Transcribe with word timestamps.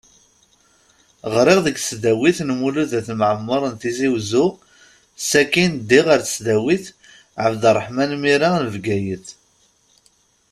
Ɣriɣ 1.33 1.59
deg 1.65 1.77
tesdawit 1.77 2.37
n 2.43 2.49
Mulud 2.59 2.91
At 2.99 3.07
Mɛemmeṛ 3.19 3.61
n 3.71 3.73
Tizi 3.81 4.09
Wezzu, 4.13 4.45
sakin 5.29 5.71
ddiɣ 5.81 6.05
ar 6.13 6.21
tesdawit 6.25 6.85
ɛeb 7.43 7.53
Erraḥman 7.69 8.11
Mira 8.21 8.49
n 8.55 8.65
Bgayet. 8.75 9.27